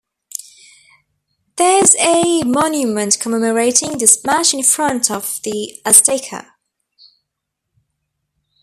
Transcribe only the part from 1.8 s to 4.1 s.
is a monument commemorating